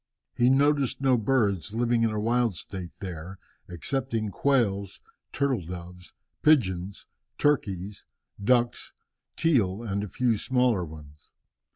[0.33, 3.37] He noticed no birds living in a wild state there
[3.69, 4.99] excepting quails,
[5.31, 7.05] turtle doves, pigeons,
[7.37, 8.03] turkeys,
[8.43, 8.93] ducks,
[9.35, 11.29] teal, and a few smaller ones.